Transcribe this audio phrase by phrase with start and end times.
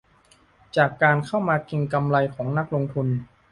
[0.77, 3.07] จากการเข้ามาเก็งกำไรของนักลงทุน